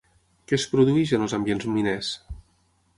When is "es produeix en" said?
0.61-1.27